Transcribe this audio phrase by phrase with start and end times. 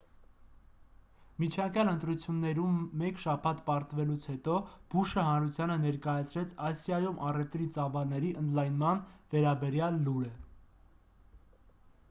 [1.41, 4.55] միջանկյալ ընտրություններում մեկ շաբաթ պարտվելուց հետո
[4.93, 9.03] բուշը հանրութանը ներկայացրեց ասիայում առևտրի ծավալների ընդլայնման
[9.35, 10.33] վերաբերյալ լուրը